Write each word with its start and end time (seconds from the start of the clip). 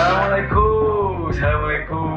Assalamualaikum, 0.00 1.28
Assalamualaikum. 1.28 2.08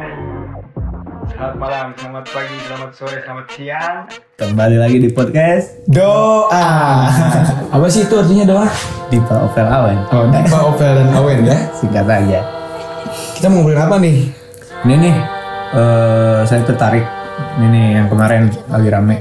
Selamat 1.28 1.56
malam, 1.60 1.88
selamat 2.00 2.26
pagi, 2.32 2.56
selamat 2.64 2.92
sore, 2.96 3.18
selamat 3.28 3.46
siang. 3.52 3.98
Kembali 4.40 4.78
lagi 4.80 4.98
di 5.04 5.12
podcast 5.12 5.84
Doa. 5.92 6.64
Apa 7.76 7.84
sih 7.92 8.08
itu 8.08 8.16
artinya 8.16 8.48
doa? 8.48 8.72
Dipa 9.12 9.36
Ovel 9.36 9.68
Awen. 9.68 10.00
Oh, 10.16 10.32
Dipa, 10.32 10.60
Ovel, 10.64 10.96
dan 10.96 11.12
Awen 11.12 11.44
ya. 11.44 11.60
Singkat 11.76 12.08
aja. 12.08 12.40
Kita 13.36 13.52
mau 13.52 13.68
ngobrolin 13.68 13.84
apa 13.84 13.96
nih? 14.00 14.32
Ini 14.88 14.96
nih, 15.04 15.16
eh, 15.76 16.40
saya 16.48 16.64
tertarik. 16.64 17.04
Ini 17.60 17.68
nih 17.68 17.86
yang 18.00 18.08
kemarin 18.08 18.48
lagi 18.72 18.88
rame. 18.88 19.18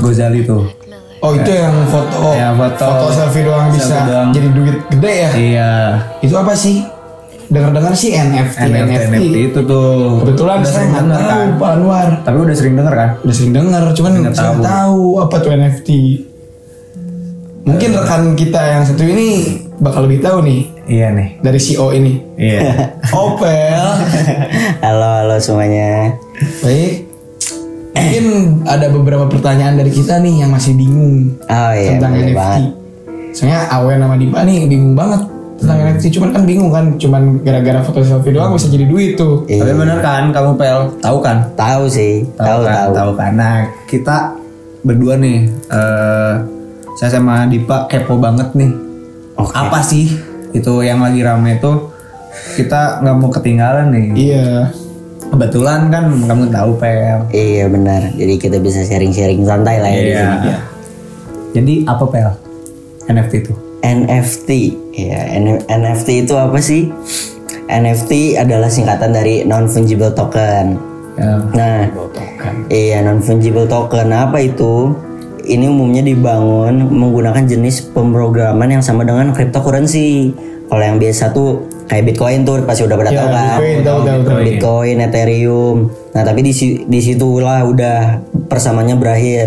Gozali 0.00 0.40
tuh. 0.40 0.72
Oh, 1.20 1.36
itu 1.36 1.52
yang 1.52 1.84
foto. 1.92 2.32
Ya, 2.32 2.48
foto. 2.56 3.12
selfie 3.12 3.44
doang 3.44 3.68
bisa 3.68 3.92
Selfie 3.92 4.08
doang. 4.08 4.28
jadi 4.32 4.48
duit 4.56 4.76
gede 4.88 5.12
ya? 5.12 5.30
Iya. 5.36 5.70
Itu 6.24 6.32
apa 6.32 6.56
sih? 6.56 6.96
Dengar-dengar 7.48 7.96
sih 7.96 8.12
NFT, 8.12 8.60
NFT, 8.60 8.92
NFT 9.08 9.16
itu 9.48 9.60
tuh. 9.64 10.20
Kebetulan 10.20 10.60
udah 10.60 10.68
saya 10.68 10.84
sering 10.84 11.08
nggak 11.08 11.22
tahu 11.22 11.40
kan. 11.40 11.48
Pak 11.56 11.70
Anwar. 11.72 12.08
Tapi 12.20 12.36
udah 12.38 12.54
sering 12.54 12.74
denger 12.76 12.94
kan? 12.94 13.10
Udah 13.18 13.34
sering 13.34 13.52
dengar, 13.52 13.82
cuman 13.90 14.10
Nggak 14.20 14.36
tahu. 14.36 14.54
tahu 14.60 15.02
apa 15.18 15.36
tuh 15.38 15.50
NFT. 15.50 15.88
Mungkin 17.64 17.88
rekan 17.94 18.22
kita 18.32 18.60
yang 18.66 18.82
satu 18.82 19.00
ini 19.02 19.28
bakal 19.78 20.04
lebih 20.04 20.20
tahu 20.20 20.40
nih 20.40 20.60
Iya 20.84 21.12
nih. 21.12 21.28
dari 21.40 21.58
CEO 21.58 21.88
ini. 21.90 22.16
Iya. 22.34 22.60
Opel. 23.16 23.84
Halo, 24.84 25.08
halo 25.22 25.36
semuanya. 25.36 26.16
Baik. 26.60 27.04
Mungkin 27.92 28.24
ada 28.62 28.88
beberapa 28.88 29.24
pertanyaan 29.26 29.74
dari 29.74 29.90
kita 29.90 30.16
nih 30.16 30.40
yang 30.40 30.50
masih 30.50 30.72
bingung 30.72 31.34
Oh 31.42 31.72
iya, 31.72 31.96
tentang 31.96 32.12
NFT. 32.14 32.32
banget. 32.32 32.62
Soalnya 33.30 33.60
Awen 33.70 33.98
sama 33.98 34.16
Dipa 34.16 34.40
nih 34.42 34.64
bingung 34.64 34.92
banget 34.92 35.20
tentang 35.58 35.76
NFT. 35.82 36.04
Cuman 36.14 36.30
kan 36.30 36.42
bingung 36.46 36.70
kan, 36.70 36.94
cuman 36.96 37.22
gara-gara 37.42 37.82
foto 37.82 38.00
selfie 38.00 38.30
doang 38.30 38.54
bisa 38.54 38.70
jadi 38.70 38.86
duit 38.86 39.18
tuh. 39.18 39.42
Iya. 39.50 39.66
Tapi 39.66 39.72
bener 39.74 39.98
kan 39.98 40.30
kamu 40.30 40.50
Pel? 40.54 40.78
Tahu 41.02 41.18
kan? 41.18 41.50
Tahu 41.58 41.84
sih, 41.90 42.22
tahu 42.38 42.62
kan? 42.62 42.74
tahu. 42.74 42.90
Tahu 42.94 43.10
kan? 43.18 43.32
Nah, 43.34 43.56
kita 43.84 44.16
berdua 44.86 45.18
nih 45.18 45.50
eh 45.74 46.34
saya 46.94 47.18
sama 47.18 47.46
Dipa 47.46 47.86
kepo 47.86 48.18
banget 48.18 48.54
nih. 48.54 48.70
Oke. 49.38 49.54
Apa 49.54 49.82
sih 49.82 50.10
itu 50.50 50.72
yang 50.82 51.02
lagi 51.02 51.22
rame 51.22 51.58
tuh? 51.58 51.90
Kita 52.54 53.02
nggak 53.02 53.16
mau 53.18 53.30
ketinggalan 53.30 53.90
nih. 53.90 54.06
Iya. 54.14 54.46
Kebetulan 55.28 55.92
kan 55.92 56.08
kamu 56.08 56.48
tahu 56.48 56.70
Pel. 56.78 57.26
Iya 57.30 57.66
benar. 57.68 58.14
Jadi 58.14 58.34
kita 58.40 58.56
bisa 58.58 58.82
sharing-sharing 58.82 59.44
santai 59.44 59.76
lah 59.78 59.90
ya 59.90 60.00
di 60.00 60.10
Iya. 60.10 60.22
sini. 60.22 60.50
Jadi 61.54 61.74
apa 61.86 62.04
Pel? 62.06 62.30
NFT 63.08 63.32
itu? 63.42 63.54
NFT. 63.80 64.48
Iya, 64.92 65.20
N- 65.38 65.62
NFT 65.64 66.26
itu 66.26 66.34
apa 66.34 66.58
sih? 66.58 66.90
NFT 67.68 68.34
adalah 68.34 68.66
singkatan 68.66 69.12
dari 69.12 69.44
non 69.44 69.68
fungible 69.68 70.10
token. 70.10 70.80
Ya. 71.14 71.36
Nah, 71.52 71.78
iya 72.68 73.02
non 73.02 73.20
fungible 73.20 73.66
token 73.66 74.10
apa 74.10 74.40
itu? 74.40 74.94
Ini 75.42 75.64
umumnya 75.66 76.00
dibangun 76.00 76.88
menggunakan 76.88 77.44
jenis 77.44 77.80
pemrograman 77.88 78.68
yang 78.68 78.84
sama 78.84 79.04
dengan 79.04 79.32
cryptocurrency. 79.32 80.32
Kalau 80.68 80.84
yang 80.84 81.00
biasa 81.00 81.32
tuh 81.32 81.64
kayak 81.88 82.04
Bitcoin 82.04 82.44
tuh 82.44 82.60
pasti 82.68 82.84
udah 82.84 82.92
pada 82.94 83.08
Iya, 83.08 83.16
tahu 83.16 83.28
kan. 83.28 83.40
Bitcoin, 83.56 83.78
tahu, 83.80 83.98
tahu, 83.98 84.20
tahu. 84.20 84.38
Bitcoin, 84.44 84.96
Ethereum. 85.00 85.76
Nah, 86.12 86.22
tapi 86.22 86.40
di 86.42 86.52
si- 86.52 86.84
di 86.84 87.00
situlah 87.00 87.64
udah 87.64 87.98
persamaannya 88.44 88.96
berakhir. 88.96 89.46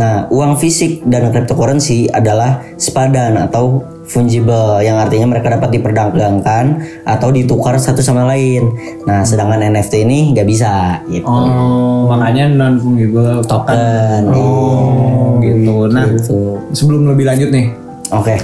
Nah, 0.00 0.24
uang 0.32 0.56
fisik 0.56 1.04
dan 1.04 1.28
cryptocurrency 1.28 2.08
adalah 2.08 2.64
sepadan 2.80 3.36
atau 3.36 3.84
fungible 4.08 4.80
yang 4.80 4.96
artinya 4.96 5.36
mereka 5.36 5.52
dapat 5.52 5.76
diperdagangkan 5.76 6.64
atau 7.04 7.28
ditukar 7.28 7.76
satu 7.76 8.00
sama 8.00 8.24
lain. 8.24 8.72
Nah, 9.04 9.28
sedangkan 9.28 9.60
NFT 9.60 10.08
ini 10.08 10.32
nggak 10.32 10.48
bisa 10.48 11.04
gitu. 11.12 11.28
Oh, 11.28 12.08
makanya 12.08 12.48
non 12.48 12.80
fungible 12.80 13.44
token. 13.44 14.32
Oh, 14.32 15.36
gitu. 15.44 15.92
Nah, 15.92 16.08
gitu. 16.16 16.56
sebelum 16.72 17.04
lebih 17.12 17.28
lanjut 17.28 17.52
nih, 17.52 17.68
Oke. 18.16 18.40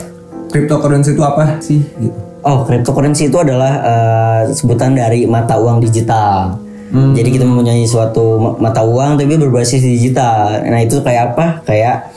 cryptocurrency 0.52 1.16
itu 1.16 1.24
apa 1.24 1.56
sih? 1.64 1.80
Gitu. 1.96 2.14
Oh, 2.46 2.62
cryptocurrency 2.68 3.32
itu 3.32 3.40
adalah 3.40 3.72
eh, 3.80 4.40
sebutan 4.52 4.92
dari 4.92 5.24
mata 5.24 5.56
uang 5.56 5.80
digital. 5.80 6.65
Jadi 6.92 7.28
kita 7.28 7.44
mempunyai 7.44 7.82
suatu 7.82 8.38
ma- 8.38 8.56
mata 8.60 8.86
uang 8.86 9.18
tapi 9.18 9.34
berbasis 9.34 9.82
digital. 9.82 10.62
Nah, 10.62 10.80
itu 10.80 11.02
kayak 11.02 11.34
apa? 11.34 11.60
Kayak 11.66 12.14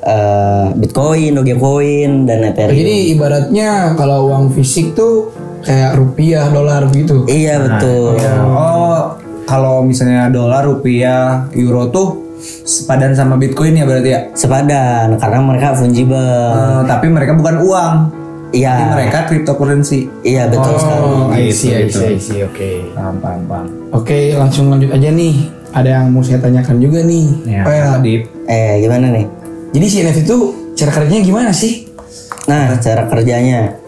eh, 0.00 0.66
Bitcoin, 0.76 1.34
Dogecoin, 1.34 2.24
dan 2.24 2.44
Ethereum. 2.46 2.76
Jadi 2.76 2.96
ibaratnya 3.12 3.96
kalau 3.96 4.30
uang 4.30 4.52
fisik 4.52 4.92
tuh 4.92 5.32
kayak 5.64 5.96
rupiah, 5.96 6.48
dolar 6.48 6.88
begitu. 6.88 7.24
Iya, 7.26 7.60
betul. 7.60 8.16
Oh, 8.44 9.16
kalau 9.44 9.82
misalnya 9.82 10.30
dolar, 10.30 10.64
rupiah, 10.64 11.48
euro 11.52 11.90
tuh 11.90 12.08
sepadan 12.64 13.12
sama 13.12 13.36
Bitcoin 13.36 13.76
ya 13.76 13.84
berarti 13.84 14.08
ya? 14.08 14.20
Sepadan 14.32 15.20
karena 15.20 15.38
mereka 15.42 15.76
fungible. 15.76 16.16
Eh, 16.16 16.82
tapi 16.88 17.06
mereka 17.08 17.36
bukan 17.36 17.56
uang. 17.60 17.94
Iya. 18.50 18.92
mereka 18.92 19.26
cryptocurrency. 19.26 20.10
Iya, 20.20 20.50
betul 20.50 20.74
sekali. 20.74 21.02
Oh, 21.02 21.30
I 21.30 21.50
see, 21.50 21.70
I 21.70 21.86
Gitu, 21.86 21.96
see, 21.96 22.06
I 22.06 22.14
gitu. 22.14 22.26
see, 22.26 22.40
oke. 22.42 22.70
Paham, 22.92 23.14
paham, 23.18 23.40
paham. 23.46 23.66
Oke, 23.90 24.34
langsung 24.34 24.68
lanjut 24.68 24.90
aja 24.90 25.08
nih. 25.08 25.34
Ada 25.70 25.88
yang 25.96 26.10
mau 26.10 26.20
saya 26.20 26.42
tanyakan 26.42 26.82
juga 26.82 26.98
nih. 27.00 27.26
Ya, 27.46 27.62
Pel. 27.62 27.78
apa, 27.78 28.02
Dip? 28.02 28.22
Eh, 28.44 28.82
gimana 28.82 29.06
nih? 29.08 29.26
Jadi 29.70 29.86
si 29.86 29.96
NFT 30.00 30.18
itu 30.24 30.38
cara 30.74 30.90
kerjanya 30.90 31.22
gimana 31.22 31.50
sih? 31.54 31.86
Nah, 32.44 32.74
cara 32.78 33.06
kerjanya. 33.06 33.78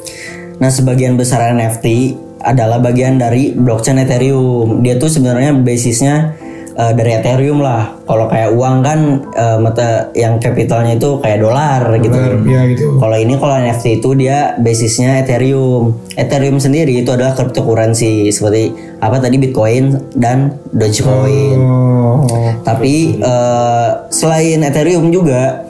Nah, 0.57 0.71
sebagian 0.71 1.19
besar 1.19 1.43
NFT 1.51 2.15
adalah 2.39 2.79
bagian 2.79 3.19
dari 3.19 3.51
blockchain 3.51 3.99
Ethereum. 3.99 4.79
Dia 4.79 4.95
tuh 4.95 5.11
sebenarnya 5.11 5.59
basisnya 5.59 6.39
eh, 6.73 6.93
dari 6.93 7.11
Ethereum 7.17 7.61
lah. 7.61 7.97
Kalau 8.03 8.29
kayak 8.29 8.53
uang 8.53 8.77
kan 8.81 8.99
eh, 9.33 9.59
mata 9.59 10.13
yang 10.13 10.37
capitalnya 10.37 10.97
itu 10.97 11.19
kayak 11.21 11.41
dolar 11.41 11.81
gitu. 11.99 12.17
Iya 12.45 12.61
gitu. 12.73 12.99
Kalau 12.99 13.17
ini 13.17 13.35
kalau 13.37 13.55
NFT 13.57 14.01
itu 14.01 14.09
dia 14.17 14.57
basisnya 14.59 15.21
Ethereum. 15.21 15.97
Ethereum 16.15 16.61
sendiri 16.61 16.93
itu 17.01 17.11
adalah 17.13 17.33
cryptocurrency 17.33 18.29
seperti 18.29 18.73
apa 19.01 19.19
tadi 19.19 19.37
Bitcoin 19.41 20.13
dan 20.17 20.57
Dogecoin. 20.73 21.59
Oh. 21.61 22.25
Tapi 22.65 23.19
eh, 23.19 23.89
selain 24.09 24.61
Ethereum 24.63 25.09
juga 25.09 25.65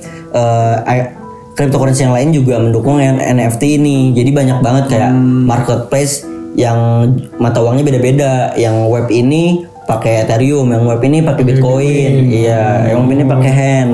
i- 0.87 1.21
cryptocurrency 1.53 2.09
yang 2.09 2.17
lain 2.17 2.31
juga 2.33 2.57
mendukung 2.59 2.97
yang 2.97 3.21
NFT 3.21 3.77
ini. 3.77 4.17
Jadi 4.17 4.31
banyak 4.33 4.59
banget 4.65 4.85
kayak 4.89 5.13
marketplace 5.45 6.25
yang 6.57 7.13
mata 7.37 7.61
uangnya 7.61 7.85
beda-beda. 7.85 8.33
Yang 8.57 8.77
web 8.89 9.07
ini 9.13 9.65
pakai 9.93 10.25
Ethereum, 10.25 10.67
yang 10.73 10.85
web 10.89 11.03
ini 11.05 11.19
pakai 11.21 11.45
Bitcoin. 11.45 12.11
Iya, 12.33 12.93
yang 12.93 13.05
web 13.05 13.13
ini 13.13 13.25
pakai 13.29 13.51
Hand. 13.53 13.93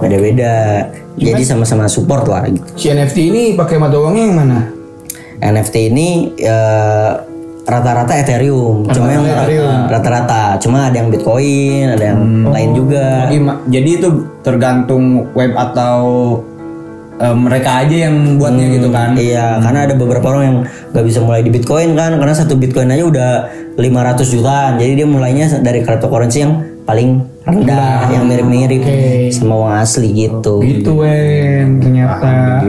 Beda-beda. 0.00 0.88
Jadi 1.14 1.42
sama-sama 1.46 1.86
support 1.86 2.26
lah 2.26 2.48
gitu. 2.50 2.66
Si 2.74 2.86
NFT 2.90 3.16
ini 3.30 3.42
pakai 3.54 3.78
mata 3.78 4.00
uangnya 4.00 4.24
yang 4.26 4.36
mana? 4.36 4.60
NFT 5.38 5.76
ini 5.92 6.34
eh, 6.40 7.12
rata-rata 7.64 8.12
Ethereum, 8.20 8.84
cuma 8.92 9.08
yang 9.08 9.24
rata-rata, 9.88 10.60
cuma 10.60 10.92
ada 10.92 10.96
yang 11.00 11.08
Bitcoin, 11.08 11.96
ada 11.96 12.04
yang 12.12 12.44
lain 12.48 12.70
juga. 12.76 13.30
Jadi 13.68 13.90
itu 14.00 14.08
tergantung 14.44 15.32
web 15.32 15.56
atau 15.56 15.96
eh, 17.20 17.36
mereka 17.36 17.84
aja 17.84 17.96
yang 18.08 18.38
buatnya 18.38 18.66
gitu 18.74 18.88
kan? 18.90 19.14
Iya, 19.14 19.58
karena 19.62 19.80
ada 19.90 19.94
beberapa 19.94 20.26
orang 20.34 20.44
yang 20.44 20.58
nggak 20.94 21.04
bisa 21.04 21.18
mulai 21.22 21.42
di 21.42 21.50
Bitcoin 21.50 21.94
kan, 21.94 22.16
karena 22.18 22.34
satu 22.34 22.54
Bitcoin 22.58 22.90
aja 22.90 23.04
udah 23.04 23.30
500 23.78 24.34
jutaan. 24.34 24.72
Jadi 24.78 24.92
dia 25.02 25.06
mulainya 25.06 25.46
dari 25.62 25.82
cryptocurrency 25.82 26.38
yang 26.42 26.52
paling 26.84 27.24
rendah, 27.44 28.12
yang 28.12 28.24
mirip-mirip 28.28 28.84
sama 29.32 29.54
uang 29.56 29.74
asli 29.80 30.08
gitu. 30.12 30.60
Gitu 30.60 30.90
Wen, 30.96 31.80
ternyata. 31.80 32.60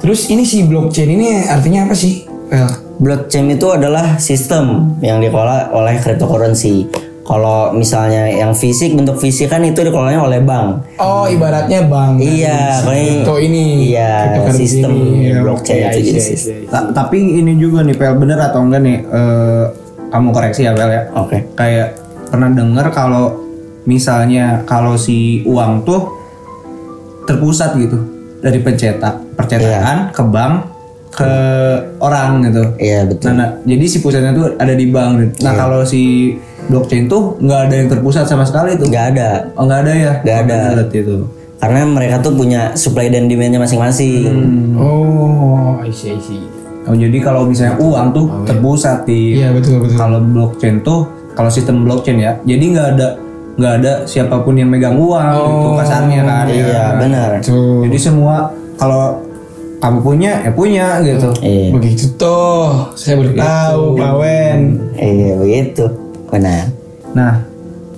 Terus 0.00 0.28
ini 0.28 0.44
si 0.44 0.68
blockchain 0.68 1.10
ini 1.16 1.48
artinya 1.48 1.88
apa 1.88 1.96
sih? 1.96 2.28
Pel. 2.52 2.68
Blockchain 2.94 3.50
itu 3.50 3.66
adalah 3.74 4.22
sistem 4.22 4.94
yang 5.02 5.18
dikelola 5.18 5.74
oleh 5.74 5.98
cryptocurrency. 5.98 6.86
Kalau 7.24 7.72
misalnya 7.72 8.28
yang 8.28 8.52
fisik 8.52 8.92
bentuk 8.92 9.16
fisik 9.16 9.48
kan 9.48 9.64
itu 9.64 9.80
dikelolanya 9.80 10.20
oleh 10.20 10.44
bank. 10.44 11.00
Oh, 11.00 11.24
ibaratnya 11.24 11.88
bank. 11.88 12.20
Iya, 12.20 12.84
kayak 12.84 13.24
Crypto 13.24 13.34
ini. 13.40 13.64
Iya, 13.88 14.12
Cryptocurrency 14.28 14.64
sistem 14.68 14.90
ini. 14.92 15.32
Ya, 15.32 15.36
blockchain 15.40 15.80
oke, 15.80 15.88
itu 15.88 15.96
I 15.96 16.04
jadi 16.04 16.20
see, 16.20 16.20
I 16.20 16.28
sistem. 16.36 16.56
see. 16.60 16.68
Ta- 16.68 16.90
tapi 16.92 17.18
ini 17.40 17.52
juga 17.56 17.80
nih 17.80 17.96
Pel 17.96 18.14
bener 18.20 18.36
atau 18.36 18.60
enggak 18.60 18.80
nih 18.84 18.98
eh, 19.08 19.64
kamu 20.12 20.28
koreksi 20.30 20.68
ya 20.68 20.76
Pel 20.76 20.90
ya 20.92 21.02
Oke. 21.16 21.48
kayak 21.56 21.88
pernah 22.28 22.52
dengar 22.52 22.92
kalau 22.92 23.40
misalnya 23.84 24.60
kalau 24.68 24.94
si 24.94 25.40
uang 25.48 25.80
tuh 25.82 26.12
terpusat 27.24 27.72
gitu 27.80 27.96
dari 28.44 28.60
pencetak 28.60 29.32
percetakan 29.32 30.12
ke 30.12 30.22
bank 30.28 30.54
ke 31.14 31.32
orang 31.98 32.42
gitu 32.42 32.64
Iya 32.76 33.06
betul. 33.06 33.26
nah, 33.28 33.34
nah, 33.36 33.48
jadi 33.62 33.84
si 33.86 33.98
pusatnya 33.98 34.30
tuh 34.30 34.52
ada 34.54 34.74
di 34.74 34.86
bank 34.86 35.38
nah 35.40 35.54
kalau 35.54 35.80
si 35.82 36.34
blockchain 36.64 37.06
tuh 37.06 37.38
nggak 37.38 37.60
ada 37.62 37.74
yang 37.76 37.88
terpusat 37.88 38.24
sama 38.24 38.42
sekali 38.42 38.74
tuh 38.74 38.88
Nggak 38.88 39.06
ada. 39.14 39.28
oh 39.54 39.62
nggak 39.62 39.80
ada 39.80 39.92
ya 39.92 40.12
Nggak 40.20 40.38
ada. 40.40 40.56
Oh, 40.56 40.70
berarti 40.74 40.98
itu 40.98 41.16
Karena 41.54 41.80
mereka 41.86 42.16
tuh 42.20 42.32
punya 42.34 42.62
supply 42.74 43.08
dan 43.08 43.24
demandnya 43.24 43.56
masing-masing. 43.56 44.76
Oh, 44.76 45.80
I 45.80 45.88
see, 45.88 46.12
I 46.12 46.20
see. 46.20 46.44
Oh 46.84 46.92
jadi 46.92 47.16
kalau 47.18 47.48
misalnya 47.48 47.80
uang 47.80 48.12
tuh 48.12 48.26
terpusat 48.44 49.08
di 49.08 49.40
Iya 49.40 49.56
betul 49.56 49.80
betul. 49.80 49.96
kalau 49.96 50.20
blockchain 50.20 50.84
tuh 50.84 51.08
kalau 51.32 51.48
sistem 51.48 51.80
blockchain 51.80 52.20
ya 52.20 52.36
jadi 52.44 52.60
nggak 52.68 52.88
ada 52.92 53.08
nggak 53.54 53.72
ada 53.80 53.92
siapa 54.04 54.36
pun 54.38 54.52
yang 54.52 54.68
megang 54.68 54.92
uang 54.92 55.24
gitu 55.32 55.68
kasarnya 55.74 56.20
kan 56.22 56.44
ya. 56.44 56.52
Iya, 56.52 56.84
benar. 56.98 57.28
Tuh. 57.40 57.88
jadi 57.88 57.96
semua 57.98 58.52
kalau 58.74 59.23
kamu 59.84 59.98
punya 60.00 60.32
ya 60.40 60.50
punya 60.50 60.86
gitu 61.04 61.28
Iya. 61.44 61.76
Begitu 61.76 62.16
tuh, 62.16 62.88
saya 62.96 63.20
baru 63.20 63.36
tahu 63.36 63.82
Pak 63.94 64.12
Wen. 64.16 64.60
Iya, 64.96 65.32
begitu. 65.36 65.84
Benar. 66.26 66.72
nah 67.12 67.44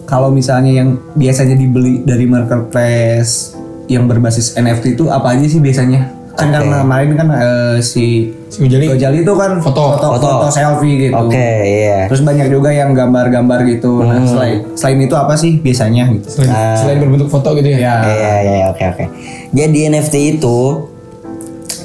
kalau 0.05 0.29
misalnya 0.29 0.77
yang 0.77 0.99
biasanya 1.15 1.55
dibeli 1.55 2.03
dari 2.03 2.27
marketplace 2.27 3.55
yang 3.87 4.05
berbasis 4.05 4.53
NFT 4.53 4.93
itu 4.93 5.09
apa 5.09 5.33
aja 5.33 5.47
sih 5.47 5.57
biasanya 5.57 6.11
kan 6.37 6.53
karena 6.53 6.85
kemarin 6.85 7.11
kan 7.17 7.29
eh, 7.33 7.77
si 7.81 8.29
Si 8.47 8.63
Ujali. 8.63 8.87
Gojali 8.87 9.25
itu 9.25 9.33
kan 9.35 9.59
Foto. 9.59 9.97
foto, 9.97 10.07
Foto. 10.17 10.29
foto 10.37 10.49
selfie 10.49 11.09
gitu 11.09 11.17
Oke, 11.17 11.49
iya. 11.67 12.07
Terus 12.07 12.23
banyak 12.23 12.47
juga 12.47 12.71
yang 12.71 12.95
gambar-gambar 12.95 13.67
gitu. 13.67 14.05
Nah, 14.07 14.23
selain 14.23 14.63
selain 14.79 15.01
itu 15.03 15.17
apa 15.19 15.35
sih 15.35 15.59
biasanya 15.59 16.07
gitu? 16.15 16.29
Selain, 16.31 16.77
selain 16.79 16.99
berbentuk 17.03 17.27
foto 17.27 17.57
gitu 17.57 17.73
ya. 17.73 17.79
Ya. 17.81 17.95
Iya, 18.05 18.15
iya, 18.15 18.55
iya, 18.61 18.67
oke, 18.71 18.85
oke. 18.87 19.05
Jadi 19.51 19.79
NFT 19.91 20.15
itu 20.39 20.57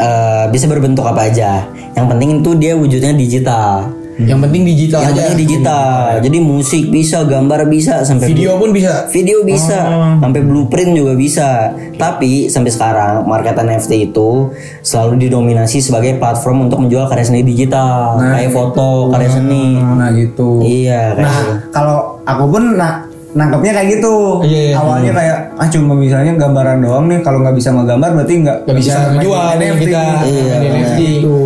eh, 0.01 0.45
bisa 0.49 0.65
berbentuk 0.65 1.05
apa 1.05 1.29
aja. 1.29 1.63
Yang 1.93 2.05
penting 2.09 2.29
itu 2.41 2.51
dia 2.57 2.73
wujudnya 2.73 3.13
digital. 3.13 3.93
Yang 4.21 4.39
penting 4.45 4.63
digital 4.67 5.01
Yang 5.01 5.09
aja. 5.09 5.21
penting 5.23 5.39
digital. 5.39 5.89
Jadi 6.21 6.37
musik 6.37 6.83
bisa, 6.93 7.17
gambar 7.23 7.65
bisa, 7.65 8.05
sampai 8.05 8.29
Video 8.29 8.53
pun 8.59 8.69
bisa. 8.69 9.09
Video 9.09 9.41
bisa, 9.41 9.79
sampai 10.21 10.41
blueprint 10.45 10.93
juga 10.93 11.17
bisa. 11.17 11.73
Tapi 11.95 12.45
sampai 12.45 12.69
sekarang 12.69 13.25
market 13.25 13.57
NFT 13.57 14.13
itu 14.13 14.51
selalu 14.81 15.25
didominasi 15.25 15.81
sebagai 15.81 16.21
platform 16.21 16.69
untuk 16.69 16.85
menjual 16.85 17.09
karya 17.09 17.25
seni 17.25 17.41
digital, 17.41 18.19
kayak 18.19 18.51
foto, 18.51 19.09
karya 19.09 19.29
seni. 19.31 19.79
Nah, 19.79 20.13
gitu. 20.13 20.61
Iya, 20.61 21.17
kayak 21.17 21.25
Nah, 21.25 21.33
gitu. 21.33 21.51
kalau 21.71 21.97
aku 22.21 22.43
pun 22.47 22.63
nah 22.77 23.10
nangkepnya 23.31 23.71
kayak 23.71 23.89
gitu. 23.97 24.15
Iya, 24.43 24.61
iya. 24.71 24.75
Awalnya 24.75 25.11
kayak 25.11 25.37
ah 25.55 25.67
cuma 25.69 25.93
misalnya 25.95 26.33
gambaran 26.35 26.77
doang 26.81 27.05
nih. 27.07 27.19
Kalau 27.21 27.39
nggak 27.39 27.55
bisa 27.55 27.69
ngegambar 27.71 28.09
berarti 28.15 28.33
nggak 28.43 28.57
Gak 28.67 28.77
bisa 28.77 28.93
main 28.93 29.09
ngejual 29.17 29.41
NFT. 29.55 29.81
kita 29.81 30.03
Iya, 30.27 30.55
NFT. 30.59 30.99
Gitu. 30.99 31.37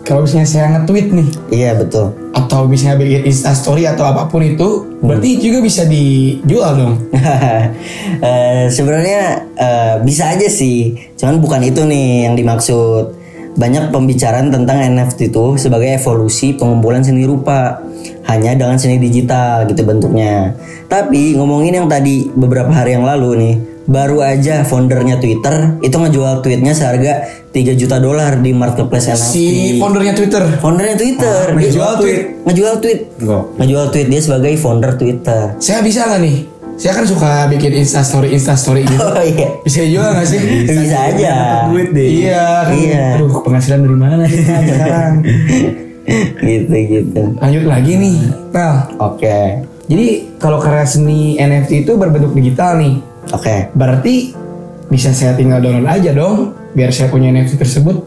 Kalau 0.00 0.26
misalnya 0.26 0.48
saya 0.48 0.66
nge-tweet 0.74 1.08
nih 1.12 1.28
Iya 1.52 1.70
betul. 1.76 2.06
atau 2.30 2.66
misalnya 2.66 2.98
bikin 2.98 3.30
Insta 3.30 3.52
story 3.52 3.84
atau 3.86 4.02
apa 4.06 4.26
pun 4.26 4.42
itu, 4.42 4.98
berarti 4.98 5.38
juga 5.38 5.58
bisa 5.60 5.86
dijual 5.86 6.72
dong. 6.74 6.94
Eh, 8.20 8.66
Sebenarnya 8.68 9.20
eh, 9.54 9.94
bisa 10.02 10.28
aja 10.28 10.44
sih, 10.44 10.92
cuman 11.16 11.38
bukan 11.38 11.60
itu 11.62 11.84
nih 11.84 12.26
yang 12.26 12.34
dimaksud. 12.34 13.19
Banyak 13.58 13.90
pembicaraan 13.90 14.54
tentang 14.54 14.78
NFT 14.78 15.34
itu 15.34 15.58
sebagai 15.58 15.90
evolusi 15.90 16.54
pengumpulan 16.54 17.02
seni 17.02 17.26
rupa, 17.26 17.82
hanya 18.30 18.54
dengan 18.54 18.78
seni 18.78 19.02
digital 19.02 19.66
gitu 19.66 19.82
bentuknya. 19.82 20.54
Tapi 20.86 21.34
ngomongin 21.34 21.82
yang 21.82 21.88
tadi 21.90 22.30
beberapa 22.30 22.70
hari 22.70 22.94
yang 22.94 23.02
lalu 23.02 23.30
nih, 23.36 23.54
baru 23.90 24.22
aja 24.22 24.62
foundernya 24.62 25.18
Twitter 25.18 25.82
itu 25.82 25.96
ngejual 25.98 26.46
tweetnya 26.46 26.70
seharga 26.70 27.26
3 27.50 27.74
juta 27.74 27.98
dolar 27.98 28.38
di 28.38 28.54
marketplace 28.54 29.10
NFT. 29.10 29.34
Si 29.34 29.46
foundernya 29.82 30.14
Twitter. 30.14 30.42
Foundernya 30.62 30.94
Twitter, 30.94 31.42
dia 31.58 31.70
ngejual 31.70 31.92
tweet. 31.98 32.22
ngejual 32.46 32.74
tweet, 32.78 33.00
ngejual 33.58 33.86
tweet 33.90 34.06
dia 34.06 34.20
sebagai 34.22 34.52
founder 34.62 34.94
Twitter. 34.94 35.58
Saya 35.58 35.82
bisa 35.82 36.06
nggak 36.06 36.22
nih? 36.22 36.59
Saya 36.80 36.96
kan 36.96 37.04
suka 37.04 37.44
bikin 37.46 37.76
Insta 37.76 38.00
story 38.00 38.32
Insta 38.32 38.56
story 38.56 38.82
gitu. 38.82 38.96
Oh 38.98 39.20
iya, 39.20 39.52
Bisa 39.60 39.84
dijual 39.84 40.16
nggak 40.16 40.24
sih? 40.24 40.40
bisa 40.64 40.96
aja. 41.12 41.34
Duit 41.68 41.92
deh. 41.92 42.08
Iya, 42.24 42.44
kan. 42.64 42.72
Iya. 42.72 43.04
Aduh, 43.20 43.44
penghasilan 43.44 43.84
dari 43.84 43.96
mana 43.98 44.14
Kak, 44.18 44.32
sekarang? 44.70 45.14
gitu 46.40 46.72
gitu. 46.72 47.22
Lanjut 47.36 47.64
lagi 47.66 47.92
nih, 47.94 48.16
Pel. 48.48 48.74
Oke, 48.96 49.40
Jadi 49.86 50.06
kalau 50.38 50.56
karya 50.56 50.86
seni 50.86 51.36
NFT 51.36 51.84
itu 51.84 51.92
berbentuk 51.94 52.32
digital 52.32 52.78
nih, 52.78 53.02
oke. 53.28 53.74
berarti 53.74 54.32
bisa 54.86 55.10
saya 55.10 55.34
tinggal 55.34 55.58
download 55.58 55.84
aja 55.84 56.10
dong, 56.10 56.54
biar 56.72 56.90
saya 56.90 57.10
punya 57.10 57.28
NFT 57.28 57.58
tersebut, 57.58 57.98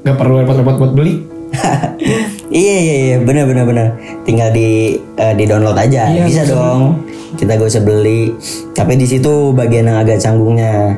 nggak 0.00 0.16
perlu 0.16 0.38
repot-repot 0.38 0.76
buat 0.78 0.92
beli. 0.92 1.24
iya 2.54 2.76
iya 2.78 2.94
iya, 3.04 3.16
benar 3.18 3.44
benar 3.44 3.64
benar. 3.66 3.86
Tinggal 4.22 4.48
di 4.50 4.94
eh, 4.96 5.34
di 5.34 5.44
download 5.44 5.74
aja, 5.74 6.06
Iya, 6.08 6.24
bisa 6.24 6.42
bisa. 6.42 6.54
dong. 6.54 7.02
Kita 7.34 7.58
gak 7.58 7.66
usah 7.66 7.82
beli. 7.82 8.30
Tapi 8.70 8.94
di 8.94 9.04
situ 9.04 9.50
bagian 9.50 9.90
yang 9.90 9.98
agak 9.98 10.22
canggungnya. 10.22 10.94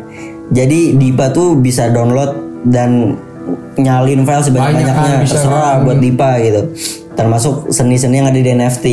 Jadi 0.49 0.95
Dipa 0.95 1.33
tuh 1.33 1.57
bisa 1.57 1.89
download 1.89 2.37
dan 2.63 3.17
nyalin 3.75 4.23
file 4.23 4.37
Banyak 4.37 4.47
sebanyak-banyaknya 4.47 4.95
kan, 5.17 5.25
terserah 5.25 5.73
kan. 5.75 5.85
buat 5.85 5.99
Dipa 5.99 6.31
gitu. 6.39 6.63
Termasuk 7.17 7.73
seni-seni 7.73 8.21
yang 8.21 8.29
ada 8.29 8.37
di 8.37 8.51
NFT. 8.51 8.87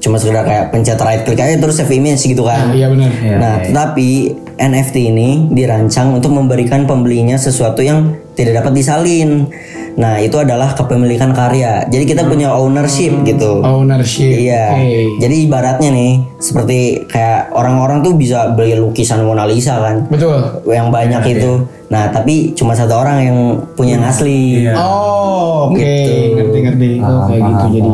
Cuma 0.00 0.20
sekedar 0.20 0.46
kayak 0.46 0.70
pencet 0.70 1.00
right 1.02 1.22
click 1.26 1.40
aja 1.40 1.58
terus 1.58 1.80
save 1.80 1.90
image 1.96 2.22
gitu 2.22 2.46
kan. 2.46 2.70
Nah, 2.70 2.74
iya 2.76 2.86
benar. 2.86 3.10
Nah, 3.40 3.54
tetapi 3.64 4.08
NFT 4.56 5.12
ini 5.12 5.52
dirancang 5.52 6.16
untuk 6.16 6.32
memberikan 6.32 6.88
pembelinya 6.88 7.36
sesuatu 7.36 7.84
yang 7.84 8.16
tidak 8.32 8.64
dapat 8.64 8.72
disalin. 8.72 9.50
Nah, 9.96 10.20
itu 10.20 10.36
adalah 10.36 10.76
kepemilikan 10.76 11.32
karya. 11.32 11.88
Jadi 11.88 12.04
kita 12.04 12.28
punya 12.28 12.52
ownership 12.52 13.24
gitu. 13.24 13.64
Ownership. 13.64 14.28
Iya. 14.28 14.76
Oke. 14.76 15.00
Jadi 15.24 15.36
ibaratnya 15.48 15.88
nih, 15.88 16.12
seperti 16.36 17.08
kayak 17.08 17.48
orang-orang 17.56 18.04
tuh 18.04 18.12
bisa 18.12 18.52
beli 18.52 18.76
lukisan 18.76 19.24
Mona 19.24 19.48
Lisa 19.48 19.80
kan, 19.80 20.04
Betul. 20.12 20.68
yang 20.68 20.92
banyak 20.92 21.40
itu. 21.40 21.64
Nah, 21.88 22.12
tapi 22.12 22.52
cuma 22.52 22.76
satu 22.76 22.92
orang 22.92 23.18
yang 23.24 23.38
punya 23.72 23.96
yang 23.96 24.04
asli. 24.04 24.68
Iya. 24.68 24.76
Oh, 24.76 25.72
oke, 25.72 25.96
ngerti-ngerti. 26.36 26.90
Oh, 27.00 27.24
kayak 27.28 27.42
gitu 27.48 27.66
jadi. 27.80 27.90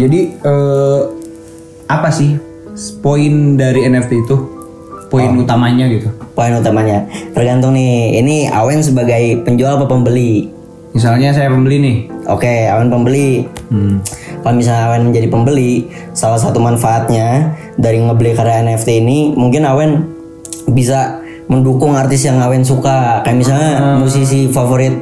Jadi 0.00 0.20
eh, 0.32 1.00
apa 1.90 2.08
sih 2.14 2.38
poin 3.02 3.58
dari 3.58 3.82
NFT 3.84 4.12
itu? 4.22 4.36
Poin 5.10 5.26
Oh. 5.34 5.42
utamanya 5.42 5.90
gitu. 5.90 6.06
Poin 6.38 6.54
utamanya 6.54 7.02
tergantung 7.34 7.74
nih. 7.74 8.22
Ini 8.22 8.54
Awen 8.54 8.78
sebagai 8.78 9.42
penjual 9.42 9.74
apa 9.74 9.90
pembeli? 9.90 10.46
Misalnya 10.94 11.34
saya 11.34 11.50
pembeli 11.50 11.76
nih. 11.82 11.96
Oke, 12.30 12.70
Awen 12.70 12.90
pembeli. 12.90 13.46
Hmm. 13.74 13.98
Kalau 14.42 14.54
misalnya 14.54 14.90
Awen 14.90 15.10
menjadi 15.10 15.26
pembeli, 15.30 15.90
salah 16.14 16.38
satu 16.38 16.62
manfaatnya 16.62 17.58
dari 17.74 17.98
ngebeli 18.02 18.38
karya 18.38 18.62
NFT 18.62 19.02
ini, 19.02 19.34
mungkin 19.34 19.66
Awen 19.66 20.06
bisa 20.70 21.18
mendukung 21.50 21.98
artis 21.98 22.22
yang 22.26 22.38
Awen 22.38 22.62
suka. 22.62 23.22
Kayak 23.26 23.38
misalnya 23.38 23.98
musisi 23.98 24.46
favorit 24.50 24.94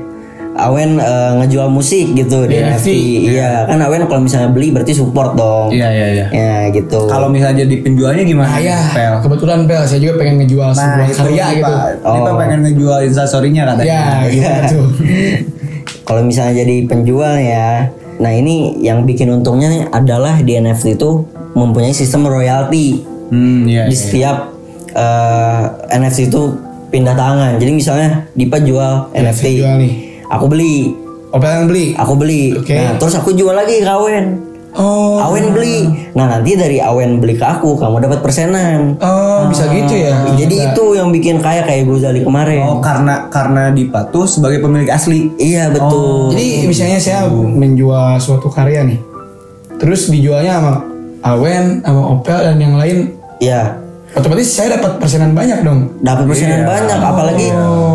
Awen 0.59 0.99
eh, 0.99 1.33
ngejual 1.39 1.71
musik 1.71 2.19
gitu 2.19 2.43
di 2.51 2.59
Di 2.59 2.67
NFT. 2.67 2.89
Iya, 3.31 3.71
kan 3.71 3.79
Awen 3.79 4.11
kalau 4.11 4.27
misalnya 4.27 4.51
beli 4.51 4.75
berarti 4.75 4.91
support 4.91 5.39
dong. 5.39 5.71
Iya 5.71 5.89
iya 5.95 6.07
iya. 6.11 6.27
Ya 6.35 6.55
gitu. 6.75 7.07
Kalau 7.07 7.31
misalnya 7.31 7.63
jadi 7.63 7.75
penjualnya 7.79 8.27
gimana? 8.27 8.51
Nah, 8.51 8.59
ya, 8.59 8.79
Pel? 8.91 9.15
kebetulan 9.23 9.71
Pel, 9.71 9.87
saya 9.87 10.01
juga 10.03 10.15
pengen 10.19 10.43
ngejual 10.43 10.71
sebuah 10.75 11.07
itu 11.07 11.19
karya 11.23 11.47
gitu. 11.63 11.75
Oh. 12.03 12.35
pengen 12.35 12.61
ngejual 12.67 12.99
instastorynya 13.07 13.63
katanya. 13.71 13.87
Ya, 13.87 14.05
gimana 14.35 14.61
tuh? 14.67 14.87
Kalau 16.09 16.23
misalnya 16.27 16.65
jadi 16.67 16.77
penjual 16.89 17.35
ya, 17.39 17.93
nah 18.19 18.33
ini 18.35 18.83
yang 18.83 19.07
bikin 19.07 19.31
untungnya 19.31 19.69
nih 19.71 19.83
adalah 19.93 20.41
di 20.43 20.59
NFT 20.59 20.99
itu 20.99 21.23
mempunyai 21.55 21.95
sistem 21.95 22.27
royalti. 22.27 23.07
Hmm, 23.29 23.69
iya. 23.69 23.85
di 23.85 23.93
iya. 23.93 24.01
setiap 24.01 24.37
eh, 24.97 25.63
NFT 25.95 26.33
itu 26.33 26.43
pindah 26.89 27.15
tangan. 27.15 27.61
Jadi 27.61 27.71
misalnya 27.77 28.25
Dipa 28.33 28.59
jual 28.59 29.13
Ya, 29.13 29.29
NFT, 29.29 29.45
saya 29.45 29.53
jual 29.61 29.75
nih. 29.85 30.08
Aku 30.29 30.47
beli, 30.47 30.93
Oh, 31.29 31.37
yang 31.37 31.69
beli. 31.69 31.93
aku 31.93 32.13
beli. 32.17 32.57
Oke. 32.57 32.73
Nah, 32.73 32.97
terus 32.97 33.13
aku 33.13 33.37
jual 33.37 33.53
lagi 33.53 33.85
ke 33.85 33.89
Awen. 33.89 34.49
Oh, 34.73 35.21
Awen 35.21 35.53
beli. 35.53 35.85
Nah, 36.13 36.29
nanti 36.29 36.57
dari 36.57 36.81
Awen 36.81 37.21
beli 37.21 37.37
ke 37.37 37.45
aku, 37.45 37.77
kamu 37.77 38.01
dapat 38.01 38.21
persenan. 38.21 38.97
oh 39.01 39.49
bisa 39.49 39.69
gitu 39.69 39.93
ya. 39.93 40.25
Jadi 40.37 40.73
itu 40.73 40.85
yang 40.93 41.09
bikin 41.09 41.41
kaya 41.41 41.65
kayak 41.65 41.85
Gozali 41.85 42.21
kemarin. 42.21 42.65
Oh, 42.65 42.79
karena 42.81 43.29
karena 43.29 43.73
Dipa 43.73 44.09
tuh 44.09 44.25
sebagai 44.25 44.61
pemilik 44.61 44.89
asli. 44.89 45.33
Iya 45.37 45.69
betul. 45.69 46.33
Jadi 46.33 46.65
misalnya 46.65 46.97
saya 46.97 47.29
menjual 47.29 48.17
suatu 48.17 48.49
karya 48.49 48.85
nih, 48.85 49.01
terus 49.77 50.09
dijualnya 50.09 50.61
sama 50.61 50.73
Awen, 51.25 51.81
sama 51.83 52.03
Opel 52.15 52.39
dan 52.39 52.57
yang 52.57 52.77
lain, 52.77 53.13
Iya. 53.39 53.88
Otomatis 54.19 54.49
saya 54.49 54.75
dapat 54.75 54.99
persenan 54.99 55.33
banyak 55.33 55.63
dong. 55.63 55.95
Dapat 55.99 56.25
persenan 56.27 56.63
banyak, 56.65 56.99
apalagi 56.99 57.47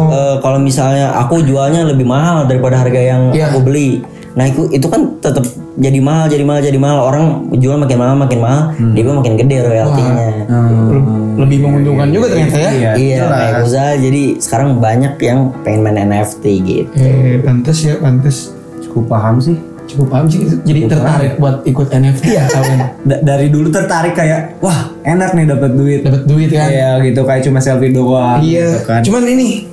eh, 0.10 0.36
kalau 0.39 0.58
misalnya 0.58 1.12
aku 1.13 1.42
jualnya 1.42 1.84
lebih 1.84 2.06
mahal 2.06 2.44
daripada 2.44 2.80
harga 2.80 2.98
yang 2.98 3.22
Iya. 3.30 3.51
aku 3.51 3.60
beli. 3.62 4.01
Nah 4.34 4.48
itu 4.48 4.65
itu 4.68 4.88
kan 4.88 5.20
tetap 5.20 5.46
jadi 5.75 6.00
mahal, 6.00 6.25
jadi 6.25 6.42
mahal, 6.42 6.62
jadi 6.62 6.77
mahal. 6.77 7.00
Orang 7.03 7.25
jual 7.53 7.77
makin 7.77 7.98
mahal, 7.98 8.15
makin 8.15 8.39
mahal, 8.39 8.62
dia 8.94 9.03
pun 9.03 9.15
makin 9.15 9.34
gede 9.36 9.58
royaltinya. 9.62 10.13
Le- 10.15 11.22
Lebih 11.36 11.58
menguntungkan 11.60 12.08
juga 12.10 12.30
ternyata 12.30 12.58
ya. 12.58 12.72
Iya. 12.72 12.92
Iya, 12.96 13.24
kayak 13.27 13.53
Goza. 13.60 13.86
Jadi 13.96 14.22
sekarang 14.38 14.77
banyak 14.77 15.18
yang 15.20 15.39
pengen 15.62 15.82
main 15.82 15.98
NFT 16.00 16.44
gitu. 16.62 16.89
Eh, 16.94 17.42
pantes 17.42 17.77
ya, 17.82 17.98
pantes. 17.98 18.53
Cukup 18.80 19.10
paham 19.10 19.38
sih. 19.38 19.58
Cukup 19.86 20.08
paham 20.08 20.25
sih, 20.25 20.42
jadi 20.62 20.88
tertarik 20.88 21.38
buat 21.38 21.62
ikut 21.63 21.88
NFT 21.88 22.24
ya. 22.32 22.46
Da- 23.04 23.20
dari 23.22 23.48
dulu 23.48 23.68
tertarik 23.68 24.13
kayak 24.13 24.58
wah 24.58 24.90
enak 25.02 25.32
nih 25.32 25.46
dapat 25.46 25.72
duit. 25.74 26.00
Dapat 26.02 26.24
duit 26.24 26.50
kan? 26.50 26.68
Iya 26.68 26.92
gitu 27.02 27.22
kayak 27.22 27.42
cuma 27.44 27.60
selfie 27.60 27.92
doang 27.92 28.40
Iya. 28.40 28.63
gitu 28.72 28.80
kan. 28.86 29.02
Cuman 29.02 29.24
ini, 29.28 29.68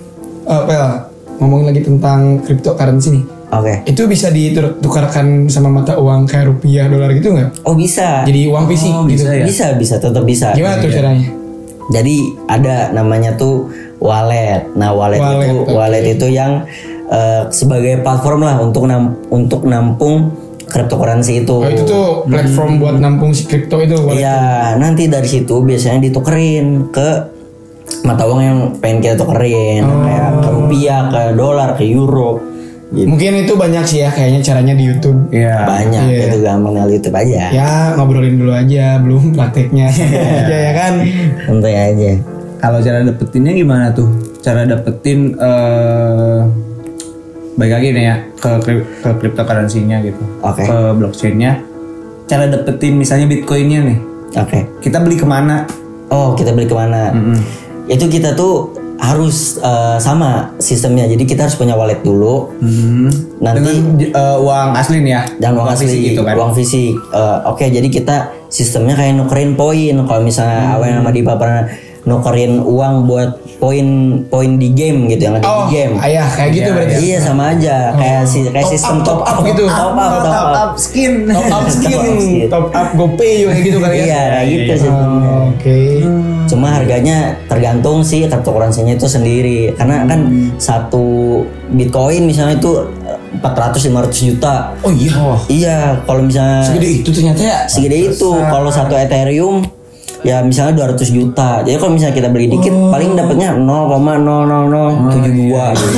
eh, 0.44 0.62
Pel, 0.64 0.84
ngomongin 1.38 1.66
lagi 1.66 1.80
tentang 1.80 2.18
cryptocurrency 2.40 3.08
nih. 3.12 3.24
Oke. 3.50 3.74
Itu 3.84 4.06
bisa 4.06 4.30
ditukarkan 4.30 5.46
sama 5.46 5.70
mata 5.72 5.94
uang 5.94 6.22
kayak 6.24 6.46
rupiah, 6.48 6.86
dolar 6.86 7.10
gitu 7.10 7.32
nggak? 7.32 7.62
Oh 7.64 7.74
bisa. 7.74 8.22
Jadi 8.22 8.46
uang 8.46 8.66
fisik 8.66 8.92
Oh, 8.92 9.02
gitu. 9.04 9.26
bisa 9.26 9.30
ya? 9.32 9.44
Bisa 9.44 9.66
bisa 9.74 9.94
tetap 9.96 10.22
bisa. 10.22 10.54
Gimana 10.54 10.78
tuh 10.78 10.90
caranya? 10.90 11.26
Jadi 11.90 12.16
ada 12.46 12.90
namanya 12.92 13.34
tuh 13.34 13.66
wallet. 13.98 14.62
Nah 14.72 14.90
wallet, 14.90 15.18
Wallet, 15.18 15.42
itu 15.42 15.54
wallet 15.68 16.04
itu 16.08 16.26
yang 16.28 16.62
eh, 17.10 17.42
sebagai 17.50 18.00
platform 18.00 18.40
lah 18.40 18.56
untuk 18.58 18.86
nam- 18.86 19.18
untuk 19.28 19.62
nampung 19.64 20.30
cryptocurrency 20.64 21.42
itu. 21.42 21.56
Oh 21.56 21.66
itu 21.66 21.82
tuh 21.82 22.22
platform 22.24 22.78
buat 22.78 22.96
nampung 22.96 23.34
si 23.34 23.44
kripto 23.44 23.78
itu. 23.78 23.98
Iya, 24.08 24.38
nanti 24.76 25.06
dari 25.06 25.26
situ 25.26 25.60
biasanya 25.60 25.98
ditukerin 26.00 26.88
ke 26.88 27.08
mata 28.00 28.22
uang 28.22 28.40
yang 28.40 28.58
pengen 28.78 29.02
kita 29.02 29.18
tukerin, 29.18 29.82
Oh. 29.82 30.06
kayak 30.06 30.30
ke 30.38 30.48
rupiah, 30.48 31.00
ke 31.06 31.20
dolar, 31.34 31.74
ke 31.74 31.84
euro. 31.84 32.38
Gitu. 32.88 33.06
Mungkin 33.06 33.32
itu 33.40 33.54
banyak 33.54 33.82
sih 33.82 33.98
ya 34.00 34.10
kayaknya 34.10 34.40
caranya 34.40 34.74
di 34.74 34.82
YouTube. 34.84 35.30
Iya. 35.30 35.62
Banyak 35.62 36.02
Iya. 36.06 36.22
itu 36.24 36.38
gampang 36.40 36.72
dari 36.72 36.92
YouTube 36.92 37.16
aja. 37.16 37.42
Ya 37.50 37.70
ngobrolin 37.94 38.34
dulu 38.34 38.50
aja, 38.50 38.98
belum 38.98 39.34
prakteknya 39.34 39.84
aja 39.90 40.06
ya 40.46 40.72
kan. 40.72 40.92
Santai 41.44 41.74
aja. 41.74 42.10
Kalau 42.58 42.78
cara 42.78 42.98
dapetinnya 43.02 43.52
gimana 43.52 43.90
tuh? 43.90 44.06
Cara 44.38 44.62
dapetin 44.64 45.34
eh 45.34 46.38
baik 47.54 47.72
lagi 47.72 47.88
nih 47.90 48.04
ya 48.04 48.16
ke 48.36 48.50
ke 48.62 48.72
cryptocurrency-nya 49.18 50.02
gitu. 50.02 50.22
Oke. 50.40 50.64
Ke 50.64 50.94
blockchain-nya. 50.94 51.60
Cara 52.26 52.46
dapetin 52.46 52.94
misalnya 52.94 53.26
bitcoin-nya 53.26 53.80
nih. 53.82 53.98
Oke. 54.36 54.58
Kita 54.78 55.02
beli 55.02 55.18
ke 55.18 55.26
mana? 55.26 55.66
Oh, 56.08 56.34
kita 56.34 56.50
beli 56.50 56.66
ke 56.66 56.74
mana? 56.74 57.10
Itu 57.86 58.06
kita 58.06 58.34
tuh 58.34 58.70
harus 59.00 59.58
eh, 59.58 59.96
sama 59.98 60.52
sistemnya. 60.56 61.08
Jadi 61.08 61.24
kita 61.24 61.48
harus 61.48 61.56
punya 61.56 61.74
wallet 61.74 61.98
dulu. 62.00 62.52
Nanti 63.40 63.58
Dengan 63.58 63.76
eh, 63.98 64.36
uang 64.38 64.68
asli 64.76 65.00
nih 65.00 65.12
ya. 65.12 65.22
dan 65.40 65.56
uang 65.56 65.68
asli 65.68 65.88
fisik 65.88 66.00
gitu 66.12 66.22
kan. 66.22 66.34
uang 66.36 66.52
fisik 66.52 66.92
Eh, 67.10 67.38
oke 67.44 67.64
jadi 67.66 67.88
kita 67.88 68.16
sistemnya 68.46 68.94
kayak 68.94 69.18
nukerin 69.18 69.56
poin 69.56 69.94
kalau 70.04 70.22
misalnya 70.22 70.76
Awen 70.76 71.00
sama 71.00 71.10
Dipa 71.10 71.34
pernah 71.34 71.66
nukerin 72.02 72.60
uang 72.60 73.04
buat 73.04 73.30
poin 73.56 73.86
poin 74.24 74.56
di 74.56 74.72
game 74.72 75.04
gitu 75.06 75.20
yang 75.22 75.36
ada 75.36 75.44
Oh, 75.44 75.68
di 75.68 75.76
game 75.76 76.00
ayah 76.00 76.24
kayak 76.26 76.50
gitu 76.50 76.68
berarti. 76.70 76.94
iya 76.98 77.18
sama 77.18 77.52
aja 77.52 77.92
kayak 77.92 78.22
si 78.24 78.38
kayak 78.46 78.62
Top 78.62 78.72
sistem 78.72 78.96
up, 78.96 79.04
top 79.04 79.20
up 79.22 79.36
gitu. 79.44 79.64
top 79.66 79.92
up 79.92 80.12
top 80.18 80.48
up 80.50 80.72
skin. 80.74 81.12
Top 81.28 81.44
up 81.52 81.66
skin, 81.66 81.92
Top 81.92 82.00
up 82.00 82.08
skin. 82.08 82.48
top 82.48 82.66
up 82.70 82.88
GoPay 82.94 83.34
kayak 83.44 83.60
gitu 83.62 83.78
kali 83.78 83.94
ya. 83.94 84.02
iya 84.02 84.22
kayak 84.32 84.46
gitu 84.46 84.62
Oh, 84.62 84.78
sistemnya 84.78 85.32
Oke. 85.50 85.78
cuma 86.46 86.68
harganya 86.72 87.16
tergantung 87.46 88.00
sih 88.00 88.24
cryptocurrency-nya 88.24 88.96
itu 88.96 89.06
sendiri 89.06 89.58
karena 89.72 90.02
kan 90.04 90.20
satu 90.56 91.44
bitcoin 91.70 92.24
misalnya 92.24 92.56
itu 92.56 92.80
400 93.36 93.76
500 93.86 94.10
juta 94.26 94.72
Oh 94.80 94.90
iya. 94.90 95.12
iya 95.46 95.78
kalau 96.02 96.22
misalnya 96.22 96.64
Segede 96.64 96.88
itu 96.96 97.08
ternyata 97.10 97.38
ya. 97.38 97.58
segede 97.66 98.10
itu 98.10 98.30
kalau 98.40 98.66
satu 98.68 98.94
ethereum 98.94 99.62
ya 100.20 100.40
misalnya 100.40 100.84
200 100.86 101.00
juta 101.10 101.60
jadi 101.60 101.76
kalau 101.76 101.92
misalnya 101.92 102.12
kita 102.14 102.28
beli 102.28 102.46
dikit 102.48 102.72
paling 102.88 103.12
dapatnya 103.14 103.56
0,00072 103.56 105.30
gitu 105.74 105.96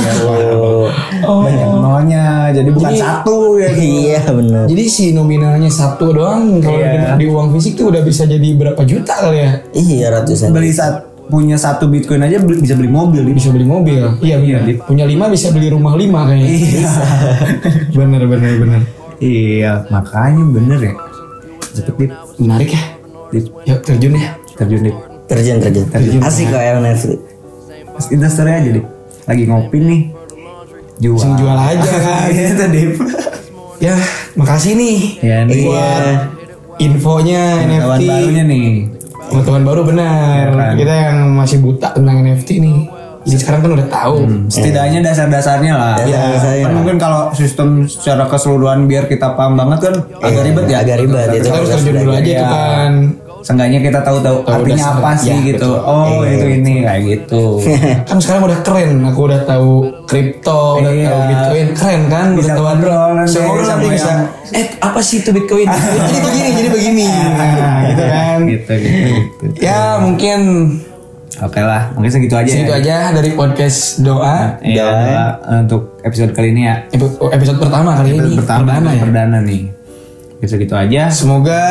Banyak 1.23 1.69
nolnya. 1.73 2.51
Jadi 2.51 2.69
bukan 2.69 2.91
satu 2.93 3.55
ya. 3.55 3.69
iya 3.71 4.19
benar 4.25 4.67
Jadi 4.67 4.83
si 4.85 5.05
nominalnya 5.11 5.67
satu 5.67 6.11
doang 6.11 6.59
kalau 6.59 6.75
Iya. 6.75 7.15
di, 7.15 7.23
di 7.23 7.31
uang 7.31 7.51
fisik 7.51 7.75
tuh 7.75 7.89
udah 7.89 8.01
bisa 8.01 8.23
jadi 8.23 8.43
berapa 8.53 8.81
juta 8.83 9.13
kali 9.17 9.39
ya? 9.39 9.49
iya 9.73 10.05
ratusan 10.11 10.51
Beli 10.51 10.69
saat 10.69 11.03
punya 11.23 11.55
satu 11.55 11.87
bitcoin 11.87 12.19
aja 12.21 12.37
beli- 12.37 12.59
bisa 12.59 12.75
beli 12.75 12.87
mobil. 12.87 13.23
Bisa 13.25 13.49
beli 13.49 13.63
mobil. 13.63 14.03
Iya 14.19 14.35
benar. 14.37 14.61
Dip. 14.63 14.77
Punya 14.83 15.07
lima 15.07 15.25
bisa 15.27 15.49
beli 15.49 15.71
rumah 15.71 15.95
lima 15.95 16.27
kayaknya. 16.27 16.47
Iya. 16.51 16.91
bener 17.97 18.21
bener 18.27 18.51
bener. 18.59 18.81
Iya, 19.17 19.87
makanya 19.87 20.43
bener 20.45 20.79
ya. 20.81 20.93
Cepet 21.73 22.11
Menarik 22.37 22.69
ya. 22.69 22.81
Yuk 23.41 23.79
terjun 23.81 24.13
ya. 24.13 24.31
terjun 24.53 24.81
dip. 24.85 24.97
terjun 25.25 25.57
terjun 25.63 26.21
asik 26.21 26.45
kok 26.53 26.61
NFT 26.61 27.33
Instastory 28.13 28.51
aja 28.53 28.69
dip. 28.73 28.85
Lagi 29.29 29.43
ngopi 29.47 29.77
nih. 29.79 30.01
Jual. 31.01 31.17
Langsung 31.17 31.33
jual 31.37 31.57
aja 31.57 31.91
kan. 32.05 32.27
Itu 32.29 32.65
dip. 32.69 32.91
ya 33.81 33.93
makasih 34.37 34.73
nih. 34.77 34.97
Ya 35.21 35.37
nih. 35.45 35.65
Buat 35.69 36.17
infonya 36.81 37.43
NFT. 37.69 38.03
barunya 38.09 38.43
nih. 38.45 38.67
Pengetahuan 39.29 39.63
baru 39.65 39.81
benar. 39.87 40.45
Iya 40.51 40.57
kan? 40.57 40.73
Kita 40.77 40.93
yang 40.93 41.17
masih 41.33 41.57
buta 41.61 41.87
tentang 41.95 42.21
NFT 42.21 42.49
nih. 42.61 42.77
Jadi 43.23 43.37
sekarang 43.37 43.59
kan 43.61 43.71
udah 43.73 43.87
tahu. 43.87 44.15
Setidaknya 44.47 44.99
dasar-dasarnya 45.01 45.73
lah. 45.73 45.93
Dasar-dasarnya. 45.95 46.63
Kan 46.63 46.73
mungkin 46.73 46.95
kalau 46.97 47.31
sistem 47.31 47.67
secara 47.83 48.27
keseluruhan 48.27 48.83
biar 48.83 49.07
kita 49.07 49.31
paham 49.33 49.55
banget 49.55 49.79
kan 49.81 49.95
agak 50.19 50.43
ribet 50.43 50.65
ya. 50.65 50.77
agak 50.79 50.97
ribet, 50.99 51.27
itu 51.31 51.39
Kita 51.41 51.55
harus 51.55 51.69
terjun 51.71 51.93
dulu 51.97 52.11
aja 52.11 52.23
Iya. 52.25 52.39
tuh 52.39 52.47
kan. 52.49 52.93
Seenggaknya 53.43 53.79
kita 53.81 53.99
tahu 53.99 54.17
tahu 54.19 54.37
Tahu 54.39 54.55
artinya 54.55 54.79
dasar. 54.81 54.95
apa 54.97 55.11
sih 55.17 55.27
Ya, 55.29 55.37
gitu. 55.45 55.67
betul. 55.67 55.77
Oh 55.83 56.23
itu 56.23 56.45
ini 56.49 56.73
kayak 56.79 57.01
gitu. 57.05 57.43
kan 58.07 58.17
sekarang 58.17 58.41
udah 58.45 58.59
keren 58.63 58.91
aku 59.03 59.19
udah 59.25 59.41
tahu 59.43 59.71
kripto 60.05 60.61
udah 60.79 60.91
Iya. 60.93 61.07
tahu 61.09 61.21
bitcoin 61.27 61.67
keren 61.73 62.01
kan 62.07 62.27
Bisa 62.31 62.39
udah 62.39 62.53
tahu 62.53 62.63
ngobrol 62.65 63.09
nanti 63.13 63.35
nanti 63.35 63.87
bisa 63.89 64.11
eh 64.53 64.65
apa 64.77 64.99
sih 64.99 65.19
itu 65.19 65.29
bitcoin 65.29 65.67
jadi 66.07 66.19
begini 66.21 66.49
jadi 66.53 66.69
begini 66.69 67.05
nah, 67.09 67.77
gitu 67.89 68.03
kan 68.05 68.37
gitu 68.45 68.73
gitu. 68.73 69.07
gitu. 69.11 69.45
ya 69.59 69.79
mungkin 69.97 70.39
Oke 71.35 71.57
lah, 71.57 71.89
mungkin 71.91 72.11
segitu 72.11 72.35
aja. 72.35 72.45
segitu 72.45 72.69
ya. 72.69 72.77
aja 72.77 72.95
dari 73.11 73.33
podcast 73.33 73.97
doa 73.99 74.59
adalah 74.59 75.33
untuk 75.57 75.97
episode 76.01 76.29
kali 76.29 76.51
ini 76.51 76.61
ya. 76.63 76.75
Epi- 76.87 77.09
episode 77.27 77.57
pertama 77.57 77.95
kali 77.95 78.13
Episode 78.13 78.27
ini 78.27 78.37
pertama 78.37 78.61
perdana 78.69 78.89
ya 78.91 79.01
perdana 79.01 79.37
nih. 79.39 79.63
Oke, 80.33 80.45
segitu 80.47 80.73
aja. 80.73 81.07
semoga 81.07 81.61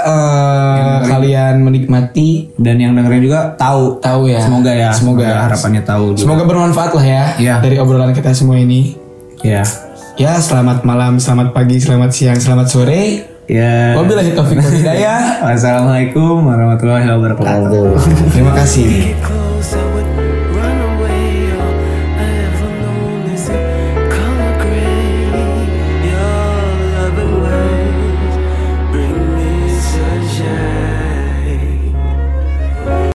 eh, 0.00 0.96
kalian 1.04 1.60
menikmati 1.60 2.54
Dan 2.54 2.78
yang 2.78 2.94
dengerin 2.94 3.20
juga 3.20 3.52
tahu. 3.52 3.98
tahu 3.98 4.22
ya 4.26 4.40
Semoga 4.40 4.70
ya. 4.70 4.90
semoga 4.92 5.26
harapannya 5.42 5.82
tahu. 5.82 6.04
juga. 6.12 6.22
semoga 6.22 6.42
bermanfaat 6.44 6.90
lah 6.92 7.04
ya 7.04 7.24
Iya. 7.36 7.54
dari 7.58 7.76
obrolan 7.76 8.12
kita 8.12 8.30
semua 8.30 8.56
ini 8.56 8.94
Ya. 9.42 9.66
ya 10.14 10.38
selamat 10.38 10.82
malam 10.82 11.18
selamat 11.18 11.50
pagi 11.50 11.76
selamat 11.76 12.10
siang 12.12 12.38
selamat 12.38 12.66
sore 12.66 13.31
Ya. 13.52 13.92
Wabillahi 14.00 14.32
taufiq 14.32 14.64
wal 14.64 14.72
hidayah. 14.72 15.44
Wassalamualaikum 15.44 16.40
warahmatullahi 16.40 17.04
wabarakatuh. 17.04 18.00
Terima 18.32 18.56
kasih. 18.56 19.12